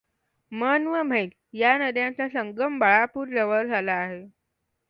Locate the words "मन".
0.51-0.87